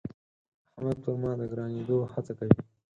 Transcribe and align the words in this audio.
احمد 0.75 0.97
پر 1.03 1.15
ما 1.21 1.31
د 1.39 1.41
ګرانېدو 1.51 1.97
هڅه 2.13 2.33
کوي. 2.39 2.59